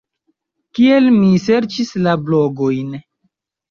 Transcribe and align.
Kiel 0.77 1.11
mi 1.19 1.31
serĉis 1.45 1.95
la 2.09 2.19
blogojn? 2.27 3.03